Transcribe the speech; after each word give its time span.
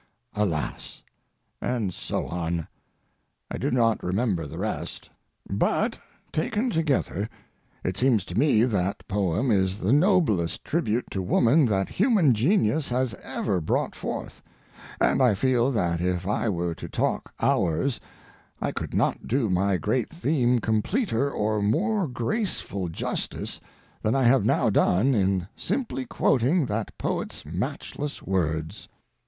alas!" 0.33 1.03
—and 1.61 1.93
so 1.93 2.25
on. 2.25 2.67
I 3.51 3.59
do 3.59 3.69
not 3.69 4.01
remember 4.01 4.47
the 4.47 4.57
rest; 4.57 5.11
but, 5.47 5.99
taken 6.33 6.71
together, 6.71 7.29
it 7.83 7.97
seems 7.97 8.25
to 8.25 8.35
me 8.35 8.63
that 8.63 9.07
poem 9.07 9.51
is 9.51 9.77
the 9.77 9.93
noblest 9.93 10.63
tribute 10.65 11.11
to 11.11 11.21
woman 11.21 11.67
that 11.67 11.87
human 11.87 12.33
genius 12.33 12.89
has 12.89 13.13
ever 13.21 13.61
brought 13.61 13.93
forth—and 13.93 15.21
I 15.21 15.35
feel 15.35 15.69
that 15.69 16.01
if 16.01 16.25
I 16.25 16.49
were 16.49 16.73
to 16.73 16.89
talk 16.89 17.31
hours 17.39 17.99
I 18.59 18.71
could 18.71 18.95
not 18.95 19.27
do 19.27 19.49
my 19.51 19.77
great 19.77 20.09
theme 20.09 20.57
completer 20.57 21.29
or 21.29 21.61
more 21.61 22.07
graceful 22.07 22.89
justice 22.89 23.61
than 24.01 24.15
I 24.15 24.23
have 24.23 24.45
now 24.45 24.71
done 24.71 25.13
in 25.13 25.47
simply 25.55 26.07
quoting 26.07 26.65
that 26.65 26.97
poet's 26.97 27.45
matchless 27.45 28.23
words. 28.23 28.87